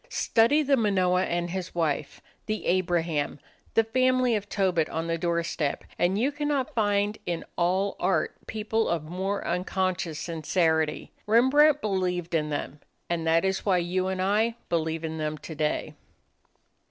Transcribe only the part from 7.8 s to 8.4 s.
art